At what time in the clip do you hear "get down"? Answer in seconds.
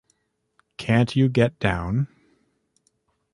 1.29-2.07